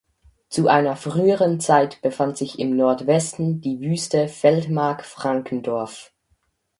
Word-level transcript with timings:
Zu 0.49 0.67
einer 0.67 0.95
früheren 0.95 1.59
Zeit 1.59 2.01
befand 2.01 2.35
sich 2.35 2.57
im 2.57 2.75
Nordwesten 2.75 3.61
die 3.61 3.81
wüste 3.81 4.27
Feldmark 4.29 5.05
Frankendorf. 5.05 6.11